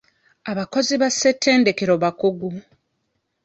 [0.51, 2.49] Abakozi ba ssetendekero bakugu.